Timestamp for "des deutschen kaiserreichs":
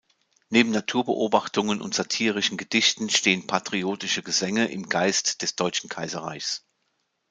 5.43-6.65